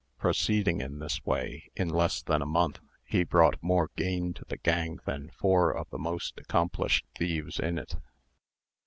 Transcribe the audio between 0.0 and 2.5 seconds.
Proceeding in this way, in less than a